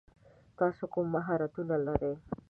تاسو 0.59 0.83
کوم 0.93 1.05
مهارتونه 1.15 1.75
لری؟ 1.85 2.13